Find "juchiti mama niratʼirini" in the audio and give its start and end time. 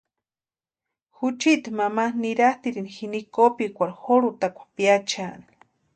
1.17-2.91